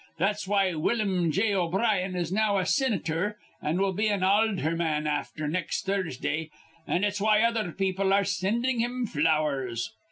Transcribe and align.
That's 0.17 0.47
why 0.47 0.73
Willum 0.73 1.31
J. 1.31 1.53
O'Brien 1.53 2.15
is 2.15 2.31
now 2.31 2.57
a 2.57 2.65
sinitor 2.65 3.35
an' 3.61 3.77
will 3.79 3.93
be 3.93 4.07
an 4.07 4.21
aldherman 4.23 5.05
afther 5.05 5.47
next 5.47 5.85
Thursdah, 5.85 6.47
an' 6.87 7.03
it's 7.03 7.21
why 7.21 7.43
other 7.43 7.71
people 7.71 8.11
are 8.11 8.23
sinding 8.23 8.79
him 8.79 9.05
flowers. 9.05 9.91